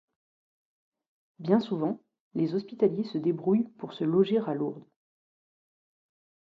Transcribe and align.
Bien 1.37 1.59
souvent, 1.59 1.99
les 2.33 2.55
hospitaliers 2.55 3.03
se 3.03 3.19
débrouillent 3.19 3.69
pour 3.77 3.93
se 3.93 4.03
loger 4.03 4.39
à 4.39 4.55
Lourdes. 4.55 4.87